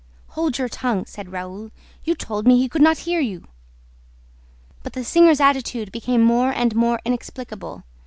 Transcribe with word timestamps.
"Hold 0.29 0.57
your 0.57 0.67
tongue!" 0.67 1.05
said 1.05 1.31
Raoul. 1.31 1.69
"You 2.05 2.15
told 2.15 2.47
me 2.47 2.57
he 2.57 2.67
could 2.67 2.81
hear 2.97 3.19
you!" 3.19 3.45
But 4.81 4.93
the 4.93 5.03
singer's 5.03 5.39
attitude 5.39 5.91
became 5.91 6.23
more 6.23 6.51
and 6.51 6.75
more 6.75 6.99
inexplicable. 7.05 7.83